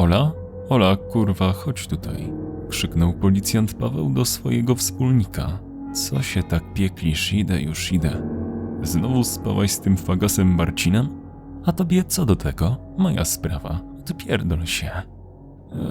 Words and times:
Ola? 0.00 0.32
Ola, 0.68 0.96
kurwa, 0.96 1.52
chodź 1.52 1.86
tutaj. 1.86 2.32
Krzyknął 2.68 3.12
policjant 3.12 3.74
Paweł 3.74 4.10
do 4.10 4.24
swojego 4.24 4.74
wspólnika. 4.74 5.58
Co 5.92 6.22
się 6.22 6.42
tak 6.42 6.72
pieklisz? 6.74 7.32
Idę 7.32 7.62
już, 7.62 7.92
idę. 7.92 8.22
Znowu 8.82 9.24
spałaś 9.24 9.70
z 9.70 9.80
tym 9.80 9.96
fagasem 9.96 10.54
Marcinem? 10.54 11.08
A 11.64 11.72
tobie 11.72 12.04
co 12.04 12.26
do 12.26 12.36
tego? 12.36 12.76
Moja 12.98 13.24
sprawa. 13.24 13.80
Odpierdol 14.00 14.66
się. 14.66 14.90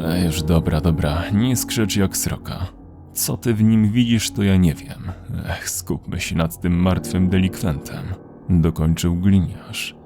E, 0.04 0.26
już 0.26 0.44
dobra, 0.44 0.82
dobra, 0.82 1.30
nie 1.34 1.56
skrzecz 1.56 1.96
jak 1.96 2.18
sroka. 2.18 2.68
Co 3.14 3.38
ty 3.38 3.54
w 3.54 3.64
nim 3.64 3.92
widzisz, 3.92 4.32
to 4.32 4.44
ja 4.44 4.58
nie 4.58 4.74
wiem. 4.74 5.12
Ech, 5.46 5.70
skupmy 5.70 6.20
się 6.20 6.36
nad 6.36 6.62
tym 6.62 6.74
martwym 6.74 7.30
delikwentem. 7.30 8.06
Dokończył 8.50 9.16
gliniarz. 9.16 9.99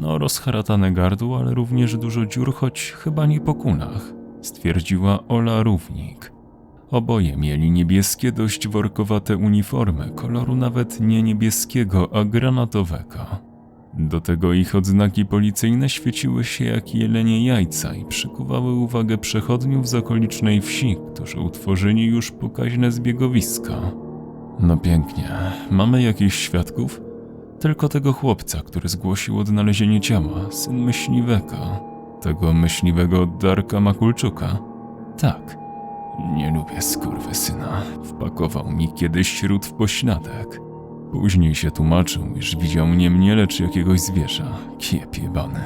No, 0.00 0.18
rozharatane 0.18 0.92
gardło, 0.92 1.38
ale 1.38 1.54
również 1.54 1.96
dużo 1.96 2.26
dziur, 2.26 2.54
choć 2.54 2.92
chyba 2.92 3.26
nie 3.26 3.40
po 3.40 3.54
kunach, 3.54 4.12
stwierdziła 4.42 5.28
Ola 5.28 5.62
Równik. 5.62 6.32
Oboje 6.90 7.36
mieli 7.36 7.70
niebieskie, 7.70 8.32
dość 8.32 8.68
workowate 8.68 9.36
uniformy, 9.36 10.10
koloru 10.14 10.54
nawet 10.56 11.00
nie 11.00 11.22
niebieskiego, 11.22 12.08
a 12.12 12.24
granatowego. 12.24 13.18
Do 13.94 14.20
tego 14.20 14.52
ich 14.52 14.74
odznaki 14.74 15.26
policyjne 15.26 15.88
świeciły 15.88 16.44
się 16.44 16.64
jak 16.64 16.94
jelenie 16.94 17.46
jajca 17.46 17.94
i 17.94 18.04
przykuwały 18.04 18.72
uwagę 18.72 19.18
przechodniów 19.18 19.88
z 19.88 19.94
okolicznej 19.94 20.60
wsi, 20.60 20.96
którzy 21.14 21.40
utworzyli 21.40 22.06
już 22.06 22.30
pokaźne 22.30 22.92
zbiegowisko. 22.92 23.72
No 24.60 24.76
pięknie. 24.76 25.28
Mamy 25.70 26.02
jakichś 26.02 26.36
świadków? 26.36 27.07
Tylko 27.60 27.88
tego 27.88 28.12
chłopca, 28.12 28.62
który 28.62 28.88
zgłosił 28.88 29.38
odnalezienie 29.38 30.00
ciała, 30.00 30.50
syn 30.50 30.84
myśliwego. 30.84 31.56
Tego 32.20 32.52
myśliwego 32.52 33.26
Darka 33.26 33.80
Makulczuka? 33.80 34.58
Tak. 35.18 35.58
Nie 36.36 36.50
lubię 36.50 36.82
syna. 37.32 37.82
Wpakował 38.04 38.70
mi 38.70 38.92
kiedyś 38.92 39.28
śród 39.28 39.66
w 39.66 39.72
pośladek. 39.72 40.60
Później 41.12 41.54
się 41.54 41.70
tłumaczył, 41.70 42.36
iż 42.36 42.56
widział 42.56 42.88
nie 42.88 43.10
mnie, 43.10 43.34
lecz 43.34 43.60
jakiegoś 43.60 44.00
zwierza. 44.00 44.52
Kiep 44.78 45.18
jebany. 45.18 45.60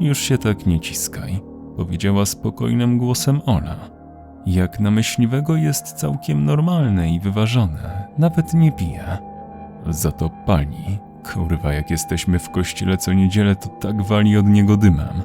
Już 0.00 0.18
się 0.18 0.38
tak 0.38 0.66
nie 0.66 0.80
ciskaj, 0.80 1.40
powiedziała 1.76 2.26
spokojnym 2.26 2.98
głosem 2.98 3.40
Ola. 3.46 3.76
Jak 4.46 4.80
na 4.80 4.90
myśliwego 4.90 5.56
jest 5.56 5.92
całkiem 5.92 6.44
normalne 6.44 7.10
i 7.10 7.20
wyważone, 7.20 8.08
nawet 8.18 8.54
nie 8.54 8.72
pije. 8.72 9.18
Za 9.88 10.12
to 10.12 10.30
pali. 10.46 10.98
Kurwa, 11.34 11.72
jak 11.72 11.90
jesteśmy 11.90 12.38
w 12.38 12.50
kościele 12.50 12.96
co 12.96 13.12
niedzielę, 13.12 13.56
to 13.56 13.68
tak 13.68 14.02
wali 14.02 14.36
od 14.36 14.46
niego 14.46 14.76
dymem. 14.76 15.22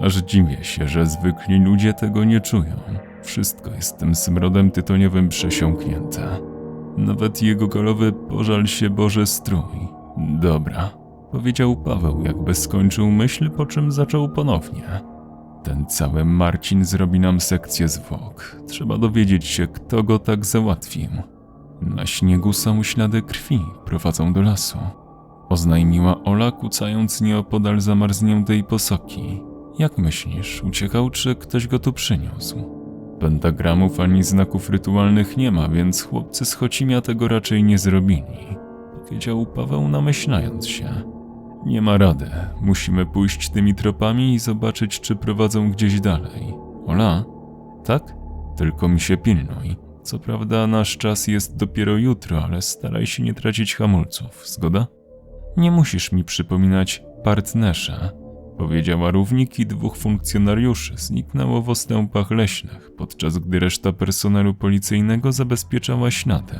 Aż 0.00 0.16
dziwię 0.16 0.64
się, 0.64 0.88
że 0.88 1.06
zwykli 1.06 1.58
ludzie 1.58 1.94
tego 1.94 2.24
nie 2.24 2.40
czują. 2.40 2.76
Wszystko 3.22 3.70
jest 3.70 3.98
tym 3.98 4.14
smrodem 4.14 4.70
tytoniowym 4.70 5.28
przesiąknięte. 5.28 6.38
Nawet 6.96 7.42
jego 7.42 7.68
golowy 7.68 8.12
pożal 8.12 8.66
się 8.66 8.90
Boże 8.90 9.26
strój. 9.26 9.88
Dobra, 10.16 10.90
powiedział 11.30 11.76
Paweł, 11.76 12.22
jakby 12.24 12.54
skończył 12.54 13.10
myśl, 13.10 13.50
po 13.50 13.66
czym 13.66 13.92
zaczął 13.92 14.28
ponownie. 14.28 14.82
Ten 15.62 15.86
cały 15.86 16.24
Marcin 16.24 16.84
zrobi 16.84 17.20
nam 17.20 17.40
sekcję 17.40 17.88
zwłok. 17.88 18.56
Trzeba 18.68 18.98
dowiedzieć 18.98 19.44
się, 19.46 19.66
kto 19.66 20.02
go 20.02 20.18
tak 20.18 20.46
załatwił. 20.46 21.10
Na 21.80 22.06
śniegu 22.06 22.52
są 22.52 22.82
ślady 22.82 23.22
krwi, 23.22 23.60
prowadzą 23.84 24.32
do 24.32 24.42
lasu. 24.42 24.78
Oznajmiła 25.52 26.24
Ola, 26.24 26.50
kucając 26.50 27.20
nieopodal 27.20 27.80
zamarzniętej 27.80 28.64
posoki. 28.64 29.42
Jak 29.78 29.98
myślisz, 29.98 30.62
uciekał, 30.62 31.10
czy 31.10 31.34
ktoś 31.34 31.68
go 31.68 31.78
tu 31.78 31.92
przyniósł? 31.92 32.56
Pentagramów 33.20 34.00
ani 34.00 34.22
znaków 34.22 34.70
rytualnych 34.70 35.36
nie 35.36 35.50
ma, 35.50 35.68
więc 35.68 36.02
chłopcy 36.02 36.44
z 36.44 36.54
Chocimia 36.54 37.00
tego 37.00 37.28
raczej 37.28 37.64
nie 37.64 37.78
zrobili. 37.78 38.56
Powiedział 39.04 39.46
Paweł, 39.46 39.88
namyślając 39.88 40.68
się. 40.68 40.88
Nie 41.66 41.82
ma 41.82 41.98
rady. 41.98 42.30
Musimy 42.60 43.06
pójść 43.06 43.50
tymi 43.50 43.74
tropami 43.74 44.34
i 44.34 44.38
zobaczyć, 44.38 45.00
czy 45.00 45.16
prowadzą 45.16 45.70
gdzieś 45.70 46.00
dalej. 46.00 46.54
Ola? 46.86 47.24
Tak? 47.84 48.14
Tylko 48.56 48.88
mi 48.88 49.00
się 49.00 49.16
pilnuj. 49.16 49.76
Co 50.02 50.18
prawda, 50.18 50.66
nasz 50.66 50.96
czas 50.96 51.26
jest 51.26 51.56
dopiero 51.56 51.96
jutro, 51.96 52.44
ale 52.44 52.62
staraj 52.62 53.06
się 53.06 53.22
nie 53.22 53.34
tracić 53.34 53.76
hamulców, 53.76 54.46
zgoda? 54.46 54.86
Nie 55.56 55.70
musisz 55.70 56.12
mi 56.12 56.24
przypominać 56.24 57.02
partnerza, 57.24 58.10
powiedziała 58.58 59.10
równik 59.10 59.58
i 59.58 59.66
dwóch 59.66 59.96
funkcjonariuszy 59.96 60.94
zniknęło 60.96 61.62
w 61.62 61.70
ostępach 61.70 62.30
leśnych, 62.30 62.90
podczas 62.96 63.38
gdy 63.38 63.58
reszta 63.58 63.92
personelu 63.92 64.54
policyjnego 64.54 65.32
zabezpieczała 65.32 66.10
ślady. 66.10 66.58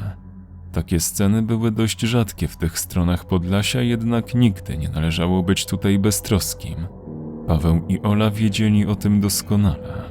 Takie 0.73 1.01
sceny 1.01 1.43
były 1.43 1.71
dość 1.71 2.01
rzadkie 2.01 2.49
w 2.49 2.57
tych 2.57 2.79
stronach 2.79 3.25
Podlasia, 3.25 3.81
jednak 3.81 4.35
nigdy 4.35 4.79
nie 4.79 4.89
należało 4.89 5.43
być 5.43 5.67
tutaj 5.67 5.99
beztroskim. 5.99 6.77
Paweł 7.47 7.87
i 7.89 8.01
Ola 8.01 8.31
wiedzieli 8.31 8.87
o 8.87 8.97
tym 8.97 9.21
doskonale. 9.21 10.03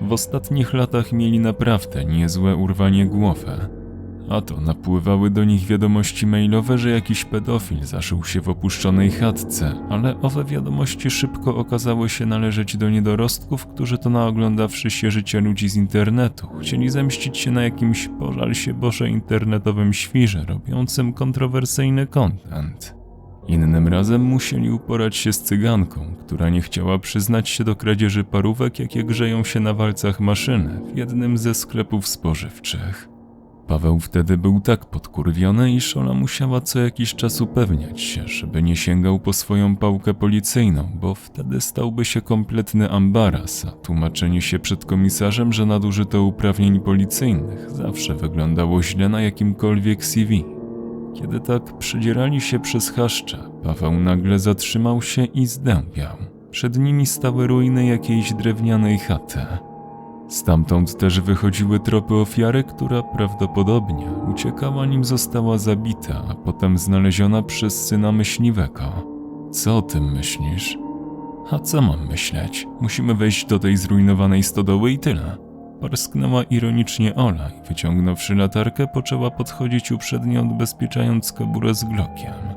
W 0.00 0.12
ostatnich 0.12 0.74
latach 0.74 1.12
mieli 1.12 1.38
naprawdę 1.38 2.04
niezłe 2.04 2.56
urwanie 2.56 3.06
głowy, 3.06 3.68
a 4.30 4.40
to 4.40 4.60
napływały 4.60 5.30
do 5.30 5.44
nich 5.44 5.66
wiadomości 5.66 6.26
mailowe, 6.26 6.78
że 6.78 6.90
jakiś 6.90 7.24
pedofil 7.24 7.84
zaszył 7.84 8.24
się 8.24 8.40
w 8.40 8.48
opuszczonej 8.48 9.10
chatce, 9.10 9.74
ale 9.90 10.20
owe 10.20 10.44
wiadomości 10.44 11.10
szybko 11.10 11.56
okazały 11.56 12.08
się 12.08 12.26
należeć 12.26 12.76
do 12.76 12.90
niedorostków, 12.90 13.66
którzy 13.66 13.98
to 13.98 14.10
naoglądawszy 14.10 14.90
się 14.90 15.10
życia 15.10 15.40
ludzi 15.40 15.68
z 15.68 15.76
internetu, 15.76 16.48
chcieli 16.60 16.90
zemścić 16.90 17.38
się 17.38 17.50
na 17.50 17.62
jakimś 17.62 18.08
pożal 18.18 18.54
się 18.54 18.74
Boże 18.74 19.08
internetowym 19.08 19.92
świrze 19.92 20.44
robiącym 20.44 21.12
kontrowersyjny 21.12 22.06
content. 22.06 22.96
Innym 23.48 23.88
razem 23.88 24.22
musieli 24.22 24.70
uporać 24.70 25.16
się 25.16 25.32
z 25.32 25.42
cyganką, 25.42 26.14
która 26.20 26.48
nie 26.48 26.62
chciała 26.62 26.98
przyznać 26.98 27.48
się 27.48 27.64
do 27.64 27.76
kradzieży 27.76 28.24
parówek, 28.24 28.78
jakie 28.78 29.04
grzeją 29.04 29.44
się 29.44 29.60
na 29.60 29.74
walcach 29.74 30.20
maszyny 30.20 30.80
w 30.94 30.96
jednym 30.96 31.38
ze 31.38 31.54
sklepów 31.54 32.08
spożywczych. 32.08 33.15
Paweł 33.66 34.00
wtedy 34.00 34.36
był 34.36 34.60
tak 34.60 34.84
podkurwiony, 34.84 35.72
iż 35.72 35.96
Ola 35.96 36.14
musiała 36.14 36.60
co 36.60 36.80
jakiś 36.80 37.14
czas 37.14 37.40
upewniać 37.40 38.00
się, 38.00 38.28
żeby 38.28 38.62
nie 38.62 38.76
sięgał 38.76 39.18
po 39.18 39.32
swoją 39.32 39.76
pałkę 39.76 40.14
policyjną, 40.14 40.88
bo 41.00 41.14
wtedy 41.14 41.60
stałby 41.60 42.04
się 42.04 42.20
kompletny 42.20 42.90
ambaras, 42.90 43.66
a 43.68 43.70
tłumaczenie 43.70 44.42
się 44.42 44.58
przed 44.58 44.84
komisarzem, 44.84 45.52
że 45.52 45.66
nadużyto 45.66 46.22
uprawnień 46.22 46.80
policyjnych, 46.80 47.70
zawsze 47.70 48.14
wyglądało 48.14 48.82
źle 48.82 49.08
na 49.08 49.22
jakimkolwiek 49.22 50.04
CV. 50.04 50.44
Kiedy 51.14 51.40
tak 51.40 51.78
przedzierali 51.78 52.40
się 52.40 52.60
przez 52.60 52.90
chaszcze, 52.90 53.38
Paweł 53.62 53.92
nagle 53.92 54.38
zatrzymał 54.38 55.02
się 55.02 55.24
i 55.24 55.46
zdębiał. 55.46 56.16
Przed 56.50 56.78
nimi 56.78 57.06
stały 57.06 57.46
ruiny 57.46 57.86
jakiejś 57.86 58.34
drewnianej 58.34 58.98
chaty. 58.98 59.40
Stamtąd 60.28 60.98
też 60.98 61.20
wychodziły 61.20 61.80
tropy 61.80 62.14
ofiary, 62.14 62.64
która 62.64 63.02
prawdopodobnie 63.02 64.06
uciekała 64.30 64.86
nim 64.86 65.04
została 65.04 65.58
zabita, 65.58 66.22
a 66.30 66.34
potem 66.34 66.78
znaleziona 66.78 67.42
przez 67.42 67.86
syna 67.86 68.12
myśliwego. 68.12 68.82
Co 69.50 69.76
o 69.76 69.82
tym 69.82 70.12
myślisz? 70.12 70.78
A 71.50 71.58
co 71.58 71.82
mam 71.82 72.08
myśleć? 72.08 72.66
Musimy 72.80 73.14
wejść 73.14 73.46
do 73.46 73.58
tej 73.58 73.76
zrujnowanej 73.76 74.42
stodoły 74.42 74.90
i 74.90 74.98
tyle. 74.98 75.36
Parsknęła 75.80 76.42
ironicznie 76.42 77.14
Ola 77.14 77.48
i 77.50 77.68
wyciągnąwszy 77.68 78.34
latarkę, 78.34 78.86
poczęła 78.86 79.30
podchodzić 79.30 79.92
uprzednio 79.92 80.40
odbezpieczając 80.40 81.32
kaburę 81.32 81.74
z 81.74 81.84
glokiem. 81.84 82.55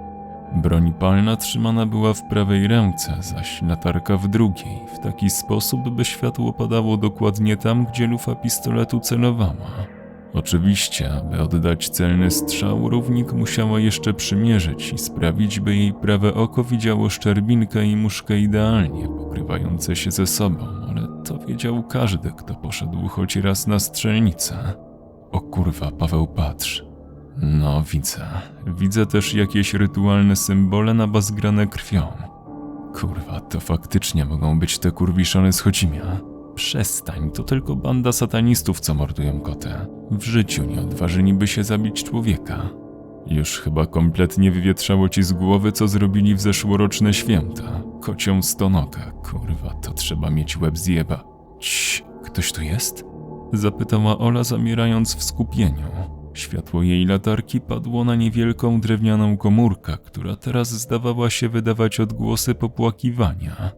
Broń 0.56 0.94
palna 1.00 1.36
trzymana 1.36 1.86
była 1.86 2.14
w 2.14 2.24
prawej 2.24 2.68
ręce, 2.68 3.18
zaś 3.20 3.62
latarka 3.62 4.18
w 4.18 4.28
drugiej, 4.28 4.80
w 4.96 5.00
taki 5.00 5.30
sposób, 5.30 5.90
by 5.90 6.06
światło 6.06 6.54
padało 6.54 6.98
dokładnie 6.98 7.58
tam, 7.58 7.86
gdzie 7.86 8.08
lufa 8.08 8.36
pistoletu 8.36 9.00
celowała. 9.00 9.54
Oczywiście, 10.34 11.12
aby 11.14 11.42
oddać 11.42 11.90
celny 11.90 12.32
strzał, 12.32 12.90
równik 12.90 13.34
musiała 13.34 13.80
jeszcze 13.80 14.14
przymierzyć 14.14 14.94
i 14.94 14.98
sprawić, 14.98 15.60
by 15.60 15.76
jej 15.76 15.94
prawe 15.94 16.34
oko 16.34 16.64
widziało 16.64 17.10
szczerbinkę 17.10 17.86
i 17.86 17.96
muszkę 17.96 18.40
idealnie 18.40 19.08
pokrywające 19.08 19.96
się 19.96 20.12
ze 20.12 20.28
sobą, 20.28 20.66
ale 20.90 21.08
to 21.26 21.38
wiedział 21.38 21.84
każdy, 21.84 22.32
kto 22.32 22.56
poszedł 22.56 23.08
choć 23.08 23.36
raz 23.36 23.68
na 23.68 23.80
strzelnicę. 23.80 24.74
O 25.32 25.42
kurwa, 25.42 25.92
Paweł, 25.92 26.28
patrz. 26.28 26.89
No, 27.42 27.84
widzę. 27.92 28.26
Widzę 28.68 29.06
też 29.06 29.34
jakieś 29.34 29.74
rytualne 29.74 30.36
symbole 30.36 30.94
nabazgrane 30.94 31.68
krwią. 31.68 32.08
Kurwa, 32.94 33.40
to 33.40 33.60
faktycznie 33.60 34.26
mogą 34.26 34.60
być 34.60 34.80
te 34.80 34.92
kurwiszony 34.92 35.54
z. 35.54 35.64
Przestań, 36.56 37.32
to 37.32 37.44
tylko 37.44 37.76
banda 37.76 38.12
satanistów, 38.12 38.80
co 38.80 38.94
mordują 38.94 39.42
kotę. 39.42 39.88
W 40.12 40.24
życiu 40.24 40.64
nie 40.64 40.82
odważyliby 40.82 41.48
się 41.48 41.64
zabić 41.64 42.04
człowieka. 42.04 42.70
Już 43.28 43.60
chyba 43.60 43.86
kompletnie 43.86 44.52
wywietrzało 44.52 45.10
ci 45.10 45.24
z 45.24 45.34
głowy, 45.34 45.72
co 45.72 45.88
zrobili 45.88 46.36
w 46.36 46.42
zeszłoroczne 46.42 47.14
święta. 47.14 47.82
Kocią 48.02 48.42
stonogę, 48.42 49.00
kurwa, 49.32 49.74
to 49.74 49.94
trzeba 49.94 50.30
mieć 50.30 50.58
łeb 50.58 50.78
zjeba. 50.78 51.24
Cii, 51.60 52.04
ktoś 52.24 52.52
tu 52.52 52.62
jest? 52.62 53.06
Zapytała 53.54 54.18
Ola, 54.18 54.44
zamierając 54.44 55.16
w 55.16 55.24
skupieniu. 55.24 56.19
Światło 56.40 56.84
jej 56.84 57.06
latarki 57.06 57.62
padło 57.62 58.04
na 58.04 58.16
niewielką 58.16 58.82
drewnianą 58.82 59.38
komórkę, 59.38 59.98
która 60.06 60.36
teraz 60.36 60.70
zdawała 60.70 61.30
się 61.30 61.50
wydawać 61.50 62.00
odgłosy 62.00 62.56
popłakiwania. 62.56 63.72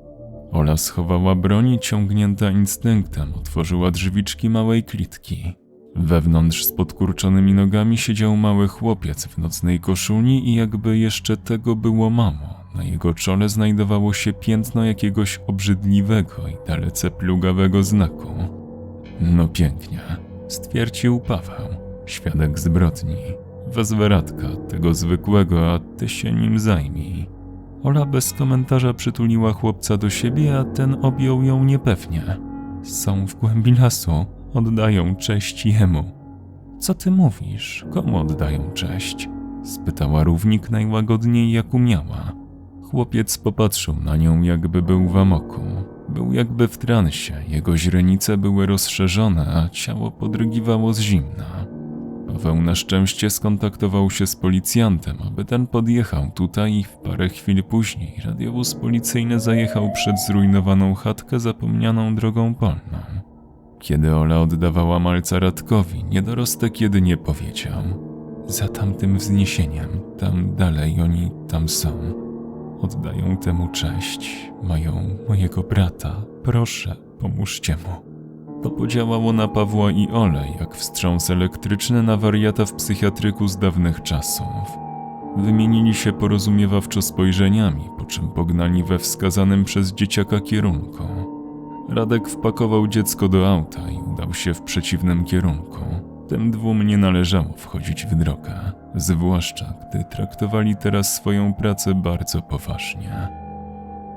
Ola 0.52 0.78
schowała 0.78 1.36
broń 1.36 1.70
i 1.70 1.80
ciągnięta 1.80 2.52
instynktem 2.52 3.34
otworzyła 3.34 3.92
drzwiczki 3.92 4.50
małej 4.50 4.84
klitki. 4.84 5.56
Wewnątrz 5.96 6.66
z 6.66 6.72
podkurczonymi 6.72 7.54
nogami 7.54 7.98
siedział 7.98 8.38
mały 8.38 8.68
chłopiec 8.68 9.26
w 9.26 9.38
nocnej 9.38 9.80
koszuli 9.80 10.50
i 10.50 10.56
jakby 10.56 10.98
jeszcze 10.98 11.38
tego 11.38 11.76
było 11.76 12.10
mało. 12.10 12.62
Na 12.76 12.84
jego 12.84 13.14
czole 13.14 13.50
znajdowało 13.50 14.14
się 14.14 14.34
piętno 14.34 14.86
jakiegoś 14.86 15.40
obrzydliwego 15.48 16.48
i 16.48 16.68
dalece 16.68 17.12
plugawego 17.12 17.84
znaku. 17.84 18.34
No 19.22 19.48
pięknie, 19.48 20.00
stwierdził 20.48 21.20
Paweł, 21.20 21.81
świadek 22.12 22.60
zbrodni. 22.60 23.16
Wezwę 23.68 24.10
Radka, 24.10 24.48
tego 24.70 24.94
zwykłego, 24.94 25.74
a 25.74 25.80
ty 25.98 26.10
się 26.10 26.32
nim 26.32 26.60
zajmij. 26.60 27.30
Ola 27.84 28.06
bez 28.06 28.34
komentarza 28.34 28.94
przytuliła 28.94 29.54
chłopca 29.54 29.98
do 29.98 30.10
siebie, 30.10 30.58
a 30.58 30.64
ten 30.64 30.98
objął 31.02 31.44
ją 31.44 31.64
niepewnie. 31.64 32.38
Są 32.84 33.28
w 33.28 33.36
głębi 33.36 33.76
lasu, 33.76 34.26
oddają 34.54 35.16
cześć 35.16 35.66
jemu. 35.66 36.04
Co 36.80 36.94
ty 36.94 37.12
mówisz? 37.12 37.86
Komu 37.92 38.18
oddają 38.18 38.72
cześć? 38.74 39.30
spytała 39.64 40.24
równik 40.24 40.70
najłagodniej 40.70 41.52
jak 41.52 41.74
umiała. 41.74 42.32
Chłopiec 42.84 43.38
popatrzył 43.38 43.96
na 43.96 44.18
nią, 44.18 44.42
jakby 44.42 44.82
był 44.82 45.08
w 45.08 45.18
amoku. 45.18 45.62
Był 46.10 46.34
jakby 46.34 46.68
w 46.68 46.78
transie, 46.78 47.34
jego 47.48 47.78
źrenice 47.78 48.38
były 48.38 48.66
rozszerzone, 48.66 49.48
a 49.48 49.70
ciało 49.70 50.12
podrygiwało 50.12 50.94
z 50.94 51.00
zimna. 51.00 51.71
Paweł 52.34 52.62
na 52.62 52.76
szczęście 52.76 53.30
skontaktował 53.30 54.12
się 54.12 54.28
z 54.28 54.36
policjantem, 54.36 55.18
aby 55.28 55.46
ten 55.46 55.68
podjechał 55.68 56.32
tutaj 56.36 56.74
i 56.74 56.84
w 56.84 56.98
parę 56.98 57.30
chwil 57.30 57.64
później 57.64 58.22
radiowóz 58.26 58.76
policyjny 58.76 59.40
zajechał 59.40 59.92
przed 59.92 60.20
zrujnowaną 60.20 60.94
chatkę 60.94 61.40
zapomnianą 61.40 62.16
drogą 62.16 62.56
polną. 62.56 63.00
Kiedy 63.80 64.16
Ola 64.16 64.42
oddawała 64.42 65.00
malca 65.00 65.40
Radkowi, 65.40 66.04
niedorostek 66.04 66.82
jedynie 66.82 67.18
powiedział: 67.18 67.82
Za 68.46 68.68
tamtym 68.68 69.18
wzniesieniem, 69.18 69.90
tam 70.20 70.56
dalej 70.56 71.02
oni 71.02 71.32
tam 71.48 71.70
są. 71.70 71.90
Oddają 72.82 73.38
temu 73.38 73.68
cześć, 73.68 74.52
mają 74.64 75.18
mojego 75.30 75.64
brata. 75.64 76.22
Proszę, 76.44 76.96
pomóżcie 77.20 77.76
mu. 77.76 78.11
To 78.64 78.70
podziałało 78.70 79.34
na 79.34 79.48
Pawła 79.48 79.92
i 79.92 80.10
Ole, 80.10 80.46
jak 80.60 80.76
wstrząs 80.76 81.30
elektryczny 81.30 82.04
na 82.04 82.18
wariata 82.18 82.66
w 82.66 82.74
psychiatryku 82.74 83.48
z 83.48 83.58
dawnych 83.58 84.04
czasów. 84.04 84.48
Wymienili 85.38 85.94
się 85.94 86.14
porozumiewawczo 86.14 87.02
spojrzeniami, 87.02 87.90
po 87.98 88.06
czym 88.06 88.28
pognali 88.28 88.84
we 88.84 89.00
wskazanym 89.00 89.64
przez 89.64 89.94
dzieciaka 89.94 90.40
kierunku. 90.40 91.04
Radek 91.90 92.30
wpakował 92.30 92.88
dziecko 92.88 93.28
do 93.28 93.50
auta 93.50 93.90
i 93.90 93.98
udał 94.14 94.34
się 94.34 94.54
w 94.54 94.62
przeciwnym 94.62 95.26
kierunku. 95.26 95.80
Tym 96.28 96.52
dwóm 96.52 96.88
nie 96.88 96.98
należało 96.98 97.54
wchodzić 97.58 98.06
w 98.06 98.16
drogę, 98.16 98.72
zwłaszcza 98.96 99.74
gdy 99.90 100.04
traktowali 100.04 100.76
teraz 100.76 101.16
swoją 101.16 101.54
pracę 101.54 101.94
bardzo 101.96 102.42
poważnie. 102.42 103.41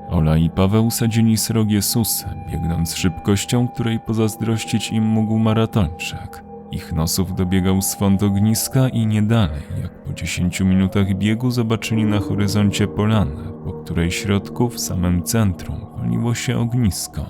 Ola 0.09 0.37
i 0.37 0.49
Paweł 0.49 0.91
sadzili 0.91 1.37
srogie 1.37 1.81
susy, 1.81 2.25
biegnąc 2.51 2.95
szybkością, 2.95 3.67
której 3.67 3.99
pozazdrościć 3.99 4.91
im 4.91 5.03
mógł 5.03 5.39
maratończyk. 5.39 6.43
Ich 6.71 6.93
nosów 6.93 7.35
dobiegał 7.35 7.81
swąd 7.81 8.23
ogniska 8.23 8.89
i 8.89 9.07
nie 9.07 9.21
dalej, 9.21 9.61
jak 9.81 10.03
po 10.03 10.13
dziesięciu 10.13 10.65
minutach 10.65 11.13
biegu 11.13 11.51
zobaczyli 11.51 12.05
na 12.05 12.19
horyzoncie 12.19 12.87
polanę, 12.87 13.43
po 13.65 13.71
której 13.71 14.11
środku 14.11 14.69
w 14.69 14.79
samym 14.79 15.23
centrum 15.23 15.85
paliło 15.97 16.33
się 16.35 16.57
ognisko. 16.57 17.25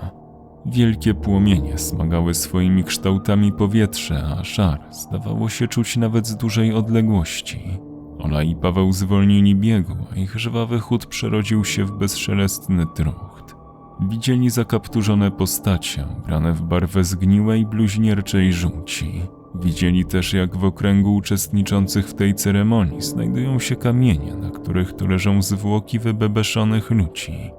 Wielkie 0.65 1.13
płomienie 1.13 1.77
smagały 1.77 2.33
swoimi 2.33 2.83
kształtami 2.83 3.51
powietrze, 3.51 4.23
a 4.39 4.43
szar 4.43 4.79
zdawało 4.91 5.49
się 5.49 5.67
czuć 5.67 5.97
nawet 5.97 6.27
z 6.27 6.35
dużej 6.35 6.73
odległości. 6.73 7.79
Ola 8.25 8.43
i 8.43 8.55
Paweł 8.55 8.91
zwolnili 8.91 9.55
biegu, 9.55 9.95
a 10.11 10.15
ich 10.15 10.39
żwawy 10.39 10.79
chód 10.79 11.05
przerodził 11.05 11.65
się 11.65 11.85
w 11.85 11.91
bezszelestny 11.91 12.85
trucht. 12.95 13.55
Widzieli 13.99 14.49
zakapturzone 14.49 15.31
postacie, 15.31 16.05
ubrane 16.17 16.53
w 16.53 16.61
barwę 16.61 17.03
zgniłej, 17.03 17.65
bluźnierczej 17.65 18.53
żółci. 18.53 19.21
Widzieli 19.55 20.05
też, 20.05 20.33
jak 20.33 20.57
w 20.57 20.63
okręgu 20.63 21.15
uczestniczących 21.15 22.07
w 22.07 22.13
tej 22.13 22.35
ceremonii 22.35 23.01
znajdują 23.01 23.59
się 23.59 23.75
kamienie, 23.75 24.35
na 24.35 24.49
których 24.49 24.93
tu 24.93 25.07
leżą 25.07 25.41
zwłoki 25.41 25.99
wybebeszonych 25.99 26.91
ludzi. 26.91 27.51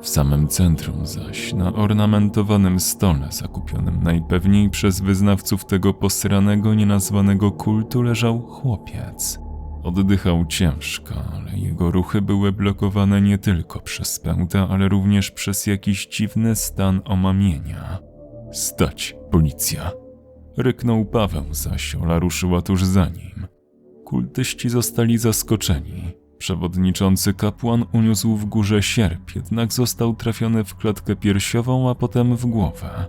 W 0.00 0.08
samym 0.08 0.48
centrum 0.48 1.06
zaś, 1.06 1.52
na 1.52 1.72
ornamentowanym 1.72 2.80
stole 2.80 3.28
zakupionym 3.30 4.02
najpewniej 4.02 4.70
przez 4.70 5.00
wyznawców 5.00 5.64
tego 5.64 5.94
posranego, 5.94 6.74
nienazwanego 6.74 7.50
kultu 7.52 8.02
leżał 8.02 8.40
chłopiec. 8.40 9.47
Oddychał 9.82 10.46
ciężko, 10.46 11.14
ale 11.32 11.58
jego 11.58 11.90
ruchy 11.90 12.22
były 12.22 12.52
blokowane 12.52 13.20
nie 13.20 13.38
tylko 13.38 13.80
przez 13.80 14.20
pęta, 14.20 14.68
ale 14.68 14.88
również 14.88 15.30
przez 15.30 15.66
jakiś 15.66 16.06
dziwny 16.06 16.56
stan 16.56 17.00
omamienia. 17.04 17.98
Stać, 18.52 19.16
policja! 19.30 19.90
Ryknął 20.56 21.04
Paweł, 21.04 21.44
zaś 21.50 21.94
Ola 21.94 22.18
ruszyła 22.18 22.62
tuż 22.62 22.84
za 22.84 23.08
nim. 23.08 23.46
Kultyści 24.04 24.68
zostali 24.68 25.18
zaskoczeni. 25.18 26.02
Przewodniczący 26.38 27.34
kapłan 27.34 27.84
uniósł 27.92 28.36
w 28.36 28.44
górze 28.44 28.82
sierp, 28.82 29.34
jednak 29.34 29.72
został 29.72 30.14
trafiony 30.14 30.64
w 30.64 30.74
klatkę 30.76 31.16
piersiową, 31.16 31.90
a 31.90 31.94
potem 31.94 32.36
w 32.36 32.46
głowę. 32.46 33.06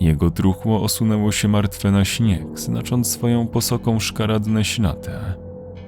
Jego 0.00 0.30
truchło 0.30 0.82
osunęło 0.82 1.32
się 1.32 1.48
martwe 1.48 1.90
na 1.90 2.04
śnieg, 2.04 2.58
znacząc 2.58 3.10
swoją 3.10 3.46
posoką 3.46 4.00
szkaradne 4.00 4.64
ślady. 4.64 5.10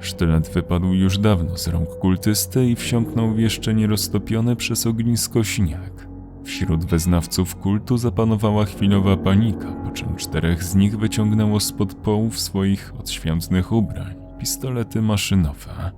Sztylet 0.01 0.49
wypadł 0.49 0.93
już 0.93 1.19
dawno 1.19 1.57
z 1.57 1.69
rąk 1.69 1.89
kultysty 1.89 2.67
i 2.67 2.77
wsiąknął 2.77 3.33
w 3.33 3.39
jeszcze 3.39 3.75
nieroztopiony 3.75 4.57
przez 4.57 4.87
ognisko 4.87 5.45
śnieg. 5.45 6.09
Wśród 6.45 6.85
wyznawców 6.85 7.57
kultu 7.57 7.99
zapanowała 7.99 8.65
chwilowa 8.65 9.17
panika, 9.17 9.73
po 9.73 9.91
czym 9.91 10.17
czterech 10.17 10.65
z 10.65 10.75
nich 10.75 10.99
wyciągnęło 10.99 11.61
spod 11.61 11.95
połów 11.95 12.41
swoich 12.41 12.95
odświętnych 12.99 13.73
ubrań 13.73 14.15
pistolety 14.39 15.03
maszynowe. 15.03 15.91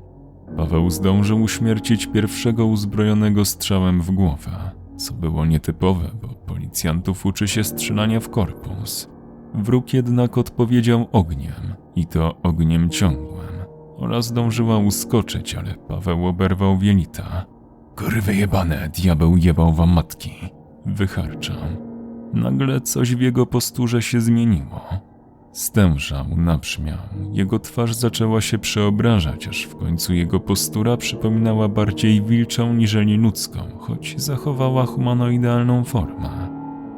Paweł 0.57 0.91
zdążył 0.91 1.43
uśmiercić 1.43 2.07
pierwszego 2.07 2.67
uzbrojonego 2.67 3.45
strzałem 3.45 4.01
w 4.01 4.11
głowę, 4.11 4.51
co 4.97 5.15
było 5.15 5.47
nietypowe, 5.47 6.11
bo 6.23 6.29
policjantów 6.29 7.27
uczy 7.27 7.49
się 7.49 7.65
strzelania 7.65 8.21
w 8.21 8.31
korpus. 8.31 9.09
Wróg 9.55 9.95
jednak 9.95 10.39
odpowiedział 10.39 11.09
ogniem, 11.13 11.75
i 11.97 12.07
to 12.07 12.43
ogniem 12.43 12.91
ciągłym. 12.91 13.40
Ola 14.01 14.23
zdążyła 14.23 14.79
uskoczyć, 14.79 15.55
ale 15.55 15.75
Paweł 15.75 16.27
oberwał 16.27 16.79
wielita. 16.79 17.47
Kurwy 17.97 18.35
jebane, 18.35 18.91
diabeł 18.95 19.37
jebał 19.37 19.73
wam 19.73 19.93
matki. 19.93 20.33
Wycharczał. 20.87 21.57
Nagle 22.33 22.81
coś 22.81 23.15
w 23.15 23.21
jego 23.21 23.47
posturze 23.47 24.03
się 24.03 24.21
zmieniło. 24.21 24.81
Stężał, 25.53 26.25
nabrzmiał. 26.37 26.99
Jego 27.33 27.59
twarz 27.59 27.95
zaczęła 27.95 28.41
się 28.41 28.59
przeobrażać, 28.59 29.49
aż 29.49 29.63
w 29.63 29.77
końcu 29.77 30.15
jego 30.15 30.41
postura 30.41 30.97
przypominała 30.97 31.69
bardziej 31.69 32.23
wilczą 32.23 32.75
niżeli 32.75 33.17
ludzką, 33.17 33.61
choć 33.79 34.15
zachowała 34.17 34.87
humanoidalną 34.87 35.85
formę. 35.85 36.40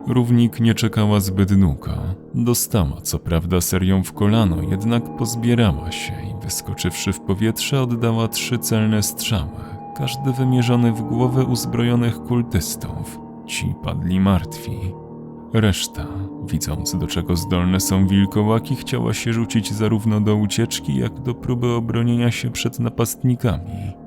Równik 0.07 0.61
nie 0.61 0.75
czekała 0.75 1.21
zbyt 1.21 1.55
długo. 1.55 1.91
Dostała 2.35 3.01
co 3.01 3.19
prawda 3.19 3.61
serią 3.61 4.03
w 4.03 4.13
kolano, 4.13 4.63
jednak 4.63 5.17
pozbierała 5.17 5.93
się 5.93 6.13
i 6.13 6.45
wyskoczywszy 6.45 7.13
w 7.13 7.21
powietrze 7.21 7.83
oddała 7.83 8.29
trzy 8.29 8.59
celne 8.59 9.03
strzały, 9.03 9.61
każdy 9.97 10.33
wymierzony 10.33 10.93
w 10.93 11.03
głowy 11.03 11.45
uzbrojonych 11.45 12.23
kultystów. 12.23 13.19
Ci 13.47 13.75
padli 13.85 14.21
martwi. 14.21 14.79
Reszta, 15.53 16.07
widząc 16.47 16.97
do 16.99 17.07
czego 17.07 17.37
zdolne 17.37 17.81
są 17.81 18.07
wilkołaki, 18.07 18.77
chciała 18.77 19.15
się 19.15 19.33
rzucić 19.33 19.73
zarówno 19.73 20.21
do 20.21 20.37
ucieczki, 20.37 20.97
jak 20.97 21.21
do 21.21 21.35
próby 21.35 21.69
obronienia 21.69 22.31
się 22.31 22.51
przed 22.51 22.81
napastnikami. 22.81 24.02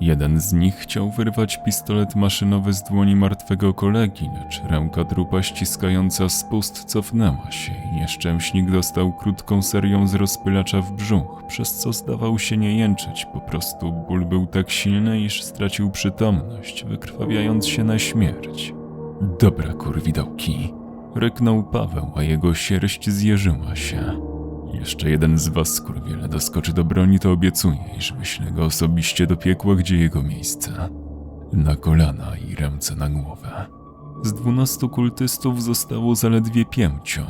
Jeden 0.00 0.40
z 0.40 0.52
nich 0.52 0.76
chciał 0.76 1.10
wyrwać 1.10 1.58
pistolet 1.64 2.16
maszynowy 2.16 2.72
z 2.72 2.82
dłoni 2.82 3.16
martwego 3.16 3.74
kolegi, 3.74 4.30
lecz 4.34 4.62
ręka 4.64 5.04
trupa 5.04 5.42
ściskająca 5.42 6.28
spust 6.28 6.84
cofnęła 6.84 7.50
się 7.50 7.72
i 7.92 7.96
nieszczęśnik 7.96 8.70
dostał 8.70 9.12
krótką 9.12 9.62
serią 9.62 10.06
z 10.06 10.14
rozpylacza 10.14 10.82
w 10.82 10.92
brzuch, 10.92 11.42
przez 11.48 11.78
co 11.78 11.92
zdawał 11.92 12.38
się 12.38 12.56
nie 12.56 12.78
jęczeć, 12.78 13.26
po 13.32 13.40
prostu 13.40 13.92
ból 13.92 14.24
był 14.24 14.46
tak 14.46 14.70
silny, 14.70 15.20
iż 15.20 15.42
stracił 15.42 15.90
przytomność, 15.90 16.84
wykrwawiając 16.84 17.66
się 17.66 17.84
na 17.84 17.98
śmierć. 17.98 18.74
Dobra 19.40 19.72
kurwidołki, 19.72 20.74
Ryknął 21.14 21.62
Paweł, 21.62 22.12
a 22.16 22.22
jego 22.22 22.54
sierść 22.54 23.10
zjeżyła 23.10 23.76
się. 23.76 24.37
Jeszcze 24.72 25.10
jeden 25.10 25.38
z 25.38 25.48
was, 25.48 25.74
skurwiele, 25.74 26.28
doskoczy 26.28 26.72
do 26.72 26.84
broni, 26.84 27.18
to 27.18 27.32
obiecuję, 27.32 27.78
iż 27.98 28.12
wyślę 28.12 28.50
go 28.50 28.64
osobiście 28.64 29.26
do 29.26 29.36
piekła, 29.36 29.74
gdzie 29.74 29.96
jego 29.96 30.22
miejsce. 30.22 30.88
Na 31.52 31.76
kolana 31.76 32.32
i 32.36 32.54
ręce 32.54 32.96
na 32.96 33.08
głowę. 33.08 33.66
Z 34.22 34.32
dwunastu 34.32 34.88
kultystów 34.88 35.62
zostało 35.62 36.14
zaledwie 36.14 36.64
pięciu. 36.64 37.22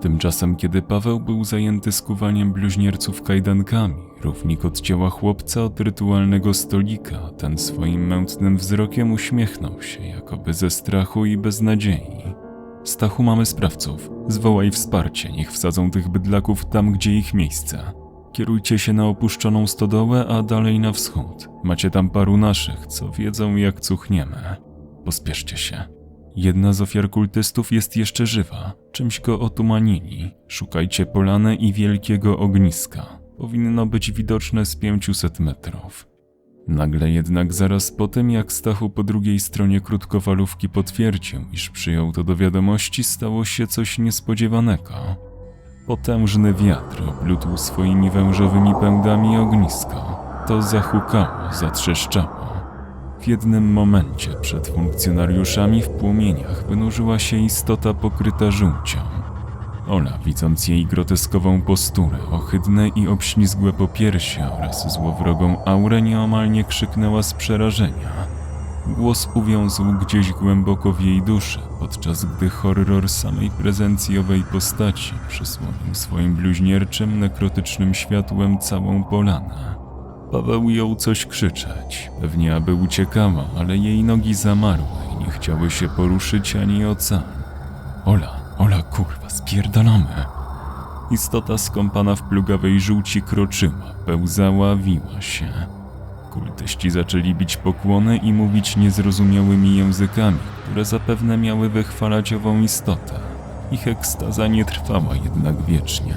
Tymczasem, 0.00 0.56
kiedy 0.56 0.82
Paweł 0.82 1.20
był 1.20 1.44
zajęty 1.44 1.92
skuwaniem 1.92 2.52
bluźnierców 2.52 3.22
kajdankami, 3.22 4.02
równik 4.22 4.64
odcięła 4.64 5.10
chłopca 5.10 5.64
od 5.64 5.80
rytualnego 5.80 6.54
stolika, 6.54 7.18
ten 7.38 7.58
swoim 7.58 8.06
mętnym 8.06 8.56
wzrokiem 8.56 9.12
uśmiechnął 9.12 9.82
się, 9.82 10.06
jakoby 10.06 10.54
ze 10.54 10.70
strachu 10.70 11.26
i 11.26 11.36
beznadziei. 11.36 12.34
Stachu, 12.84 13.22
mamy 13.22 13.46
sprawców. 13.46 14.13
Zwołaj 14.28 14.70
wsparcie, 14.70 15.32
niech 15.32 15.52
wsadzą 15.52 15.90
tych 15.90 16.08
bydlaków 16.08 16.66
tam, 16.66 16.92
gdzie 16.92 17.18
ich 17.18 17.34
miejsce. 17.34 17.92
Kierujcie 18.32 18.78
się 18.78 18.92
na 18.92 19.06
opuszczoną 19.06 19.66
stodołę, 19.66 20.26
a 20.26 20.42
dalej 20.42 20.80
na 20.80 20.92
wschód. 20.92 21.48
Macie 21.64 21.90
tam 21.90 22.10
paru 22.10 22.36
naszych, 22.36 22.86
co 22.86 23.10
wiedzą 23.10 23.56
jak 23.56 23.80
cuchniemy. 23.80 24.56
Pospieszcie 25.04 25.56
się. 25.56 25.84
Jedna 26.36 26.72
z 26.72 26.80
ofiar 26.80 27.10
kultystów 27.10 27.72
jest 27.72 27.96
jeszcze 27.96 28.26
żywa. 28.26 28.72
Czymś 28.92 29.20
go 29.20 29.40
otumanili. 29.40 30.34
Szukajcie 30.48 31.06
polany 31.06 31.54
i 31.54 31.72
wielkiego 31.72 32.38
ogniska. 32.38 33.18
Powinno 33.38 33.86
być 33.86 34.12
widoczne 34.12 34.66
z 34.66 34.76
500 34.76 35.40
metrów. 35.40 36.13
Nagle 36.68 37.10
jednak 37.10 37.52
zaraz 37.52 37.92
po 37.92 38.08
tym, 38.08 38.30
jak 38.30 38.52
Stachu 38.52 38.90
po 38.90 39.02
drugiej 39.02 39.40
stronie 39.40 39.80
krótkofalówki 39.80 40.68
potwierdził, 40.68 41.40
iż 41.52 41.70
przyjął 41.70 42.12
to 42.12 42.24
do 42.24 42.36
wiadomości, 42.36 43.04
stało 43.04 43.44
się 43.44 43.66
coś 43.66 43.98
niespodziewanego. 43.98 44.92
Potężny 45.86 46.54
wiatr 46.54 47.02
oplótł 47.08 47.56
swoimi 47.56 48.10
wężowymi 48.10 48.74
pędami 48.80 49.36
ognisko. 49.36 50.24
To 50.48 50.62
zahukało, 50.62 51.52
zatrzeszczało. 51.52 52.44
W 53.20 53.26
jednym 53.28 53.72
momencie 53.72 54.30
przed 54.40 54.68
funkcjonariuszami 54.68 55.82
w 55.82 55.88
płomieniach 55.88 56.66
wynurzyła 56.68 57.18
się 57.18 57.36
istota 57.36 57.94
pokryta 57.94 58.50
żółcią. 58.50 58.98
Ola, 59.88 60.18
widząc 60.24 60.68
jej 60.68 60.86
groteskową 60.86 61.62
posturę, 61.62 62.18
ohydne 62.30 62.88
i 62.88 63.08
obślizgłe 63.08 63.72
popiersie 63.72 64.48
oraz 64.58 64.92
złowrogą 64.92 65.64
aurę, 65.64 66.02
nieomal 66.02 66.50
nie 66.50 66.64
krzyknęła 66.64 67.22
z 67.22 67.34
przerażenia. 67.34 68.08
Głos 68.86 69.28
uwiązł 69.34 69.84
gdzieś 69.92 70.32
głęboko 70.32 70.92
w 70.92 71.00
jej 71.00 71.22
duszy, 71.22 71.58
podczas 71.80 72.24
gdy 72.24 72.50
horror 72.50 73.08
samej 73.08 73.50
prezencji 73.50 74.18
owej 74.18 74.42
postaci 74.42 75.14
przysłonił 75.28 75.94
swoim 75.94 76.34
bluźnierczym, 76.34 77.20
nekrotycznym 77.20 77.94
światłem 77.94 78.58
całą 78.58 79.04
polanę. 79.04 79.74
Paweł 80.32 80.70
jął 80.70 80.96
coś 80.96 81.26
krzyczeć, 81.26 82.10
pewnie 82.20 82.56
aby 82.56 82.74
uciekała, 82.74 83.44
ale 83.58 83.76
jej 83.76 84.04
nogi 84.04 84.34
zamarły 84.34 84.86
i 85.14 85.24
nie 85.24 85.30
chciały 85.30 85.70
się 85.70 85.88
poruszyć 85.88 86.56
ani 86.56 86.86
ocal. 86.86 87.22
Ola, 88.04 88.43
Ola 88.58 88.82
kurwa, 88.82 89.30
spierdalamy. 89.30 90.24
Istota 91.10 91.58
skąpana 91.58 92.16
w 92.16 92.22
plugawej 92.22 92.80
żółci 92.80 93.22
kroczyła, 93.22 93.94
pełzała, 94.06 94.76
wiła 94.76 95.20
się. 95.20 95.52
Kultyści 96.30 96.90
zaczęli 96.90 97.34
bić 97.34 97.56
pokłony 97.56 98.16
i 98.16 98.32
mówić 98.32 98.76
niezrozumiałymi 98.76 99.76
językami, 99.76 100.38
które 100.64 100.84
zapewne 100.84 101.36
miały 101.36 101.68
wychwalać 101.68 102.32
ową 102.32 102.60
istotę. 102.60 103.20
Ich 103.72 103.88
ekstaza 103.88 104.46
nie 104.46 104.64
trwała 104.64 105.14
jednak 105.24 105.62
wiecznie. 105.62 106.14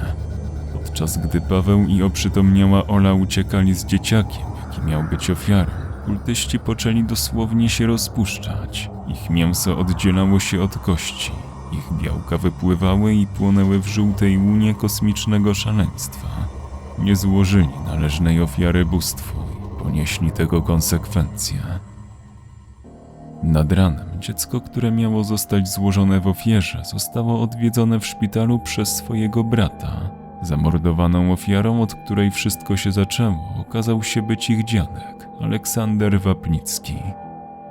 Podczas 0.74 1.18
gdy 1.18 1.42
Paweł 1.42 1.86
i 1.86 2.04
oprzytomniała 2.04 2.88
Ola 2.88 3.14
uciekali 3.14 3.74
z 3.74 3.86
dzieciakiem, 3.86 4.46
jaki 4.64 4.82
miał 4.82 5.04
być 5.04 5.30
ofiarą, 5.30 5.72
kultyści 6.06 6.60
poczęli 6.60 7.04
dosłownie 7.04 7.70
się 7.70 7.88
rozpuszczać. 7.88 8.90
Ich 9.08 9.30
mięso 9.30 9.78
oddzielało 9.78 10.40
się 10.40 10.62
od 10.62 10.78
kości, 10.78 11.32
ich 11.72 11.94
białka 12.02 12.38
wypływały 12.38 13.14
i 13.14 13.28
płonęły 13.28 13.80
w 13.80 13.88
żółtej 13.88 14.38
łunie 14.38 14.76
kosmicznego 14.76 15.54
szaleństwa. 15.54 16.28
Nie 17.00 17.16
złożyli 17.16 17.70
należnej 17.86 18.42
ofiary 18.42 18.86
bóstwu 18.86 19.40
i 19.40 19.84
ponieśli 19.84 20.32
tego 20.32 20.62
konsekwencje. 20.62 21.60
Nad 23.44 23.72
ranem 23.72 24.20
dziecko, 24.20 24.62
które 24.62 24.92
miało 24.92 25.24
zostać 25.24 25.68
złożone 25.70 26.20
w 26.20 26.28
ofierze, 26.28 26.82
zostało 26.86 27.42
odwiedzone 27.42 28.00
w 28.00 28.06
szpitalu 28.06 28.60
przez 28.60 28.96
swojego 28.96 29.44
brata. 29.44 30.10
Zamordowaną 30.42 31.32
ofiarą, 31.32 31.82
od 31.82 31.96
której 31.96 32.32
wszystko 32.32 32.78
się 32.78 32.92
zaczęło, 32.92 33.54
okazał 33.60 34.04
się 34.04 34.22
być 34.22 34.50
ich 34.50 34.64
dziadek, 34.64 35.30
Aleksander 35.42 36.22
Wapnicki. 36.22 36.96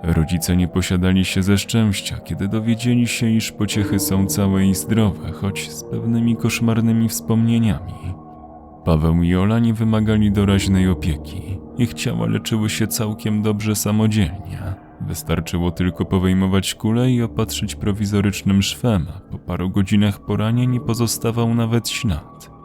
Rodzice 0.06 0.56
nie 0.56 0.68
posiadali 0.68 1.24
się 1.24 1.42
ze 1.42 1.58
szczęścia, 1.58 2.18
kiedy 2.18 2.48
dowiedzieli 2.48 3.06
się, 3.06 3.30
iż 3.30 3.52
pociechy 3.52 3.98
są 3.98 4.26
całe 4.26 4.66
i 4.66 4.74
zdrowe, 4.74 5.32
choć 5.32 5.70
z 5.70 5.84
pewnymi 5.84 6.36
koszmarnymi 6.36 7.08
wspomnieniami. 7.08 7.92
Paweł 8.84 9.22
i 9.22 9.36
Ola 9.36 9.58
nie 9.58 9.74
wymagali 9.74 10.32
doraźnej 10.32 10.88
opieki. 10.88 11.42
Ich 11.78 11.94
ciała 11.94 12.26
leczyły 12.26 12.70
się 12.70 12.86
całkiem 12.86 13.42
dobrze 13.42 13.74
samodzielnie. 13.74 14.58
Wystarczyło 15.00 15.70
tylko 15.70 16.04
powejmować 16.04 16.74
kulę 16.74 17.10
i 17.10 17.22
opatrzyć 17.22 17.74
prowizorycznym 17.74 18.62
szwem, 18.62 19.06
po 19.30 19.38
paru 19.38 19.70
godzinach 19.70 20.20
poranień 20.20 20.70
nie 20.70 20.80
pozostawał 20.80 21.54
nawet 21.54 21.88
ślad. 21.88 22.55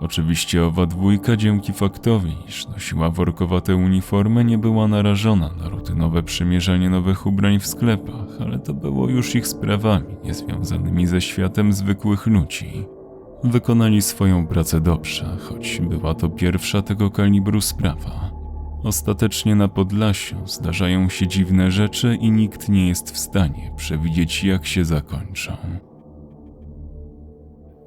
Oczywiście 0.00 0.64
owa 0.64 0.86
dwójka 0.86 1.36
dzięki 1.36 1.72
faktowi, 1.72 2.36
iż 2.48 2.68
nosiła 2.68 3.10
workowate 3.10 3.76
uniformy, 3.76 4.44
nie 4.44 4.58
była 4.58 4.88
narażona 4.88 5.50
na 5.58 5.68
rutynowe 5.68 6.22
przymierzanie 6.22 6.90
nowych 6.90 7.26
ubrań 7.26 7.58
w 7.58 7.66
sklepach, 7.66 8.28
ale 8.40 8.58
to 8.58 8.74
było 8.74 9.08
już 9.08 9.34
ich 9.34 9.46
sprawami, 9.46 10.16
niezwiązanymi 10.24 11.06
ze 11.06 11.20
światem 11.20 11.72
zwykłych 11.72 12.26
ludzi. 12.26 12.86
Wykonali 13.44 14.02
swoją 14.02 14.46
pracę 14.46 14.80
dobrze, 14.80 15.36
choć 15.40 15.80
była 15.80 16.14
to 16.14 16.28
pierwsza 16.28 16.82
tego 16.82 17.10
kalibru 17.10 17.60
sprawa. 17.60 18.30
Ostatecznie 18.84 19.54
na 19.54 19.68
Podlasiu 19.68 20.46
zdarzają 20.46 21.08
się 21.08 21.26
dziwne 21.26 21.70
rzeczy 21.70 22.18
i 22.20 22.30
nikt 22.30 22.68
nie 22.68 22.88
jest 22.88 23.10
w 23.10 23.18
stanie 23.18 23.72
przewidzieć, 23.76 24.44
jak 24.44 24.66
się 24.66 24.84
zakończą. 24.84 25.56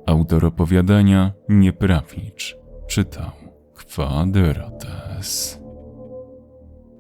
Autor 0.06 0.46
opowiadania 0.46 1.32
Nieprawicz 1.50 2.58
czytał 2.88 3.32
Kwadrates. 3.76 5.60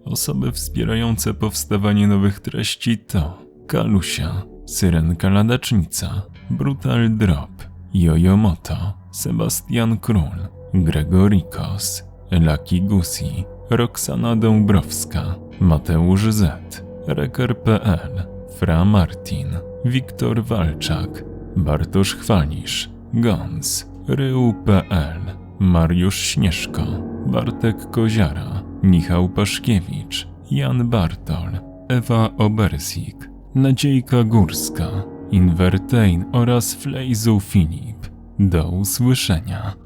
Osoby 0.05 0.51
wspierające 0.51 1.33
powstawanie 1.33 2.07
nowych 2.07 2.39
treści 2.39 2.97
to 2.97 3.37
Kalusia, 3.67 4.43
Syrenka 4.65 5.29
Ladacznica, 5.29 6.21
Brutal 6.49 7.17
Drop, 7.17 7.49
Jojomoto, 7.93 8.93
Sebastian 9.11 9.97
Król, 9.97 10.47
Gregorikos, 10.73 12.03
Laki 12.31 12.81
Gusi, 12.81 13.45
Roxana 13.69 14.35
Dąbrowska, 14.35 15.35
Mateusz 15.59 16.29
Z, 16.29 16.83
Reker.pl, 17.07 18.23
Fra 18.59 18.85
Martin, 18.85 19.47
Wiktor 19.85 20.43
Walczak, 20.43 21.23
Bartosz 21.55 22.15
Chwalisz, 22.15 22.92
Gons, 23.13 23.89
Rył.pl, 24.07 25.21
Mariusz 25.59 26.17
Śnieżko, 26.17 26.81
Bartek 27.27 27.89
Koziara, 27.91 28.63
Michał 28.83 29.29
Paszkiewicz, 29.29 30.27
Jan 30.51 30.89
Bartol, 30.89 31.59
Ewa 31.89 32.29
Obersik, 32.37 33.29
Nadziejka 33.55 34.23
Górska, 34.23 34.89
Invertain 35.31 36.25
oraz 36.31 36.73
Flejzu 36.73 37.39
Filip. 37.39 38.07
Do 38.39 38.69
usłyszenia. 38.69 39.82